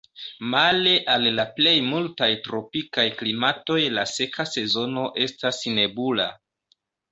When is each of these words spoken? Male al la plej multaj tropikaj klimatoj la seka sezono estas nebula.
Male 0.51 0.93
al 1.15 1.27
la 1.39 1.45
plej 1.59 1.73
multaj 1.89 2.29
tropikaj 2.47 3.05
klimatoj 3.21 3.79
la 3.99 4.07
seka 4.15 4.49
sezono 4.55 5.07
estas 5.29 5.63
nebula. 5.79 6.29